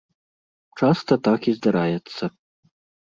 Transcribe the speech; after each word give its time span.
Часта 0.81 1.13
так 1.27 1.41
і 1.51 1.55
здараецца. 1.59 2.23